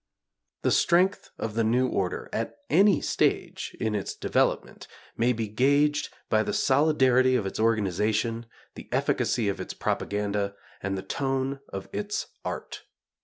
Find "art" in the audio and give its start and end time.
12.43-12.81